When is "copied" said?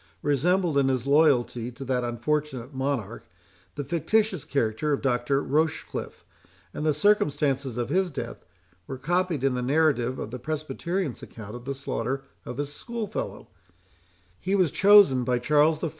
8.97-9.43